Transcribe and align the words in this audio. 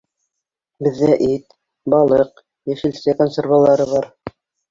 Беҙҙә 0.87 1.17
ит, 1.25 1.53
балыҡ, 1.95 2.41
йәшелсә 2.73 3.15
консервалары 3.23 3.89
бар. 3.95 4.09